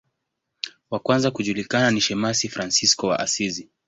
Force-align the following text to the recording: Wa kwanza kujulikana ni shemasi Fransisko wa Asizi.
Wa 0.91 0.99
kwanza 0.99 1.31
kujulikana 1.31 1.91
ni 1.91 2.01
shemasi 2.01 2.49
Fransisko 2.49 3.07
wa 3.07 3.19
Asizi. 3.19 3.69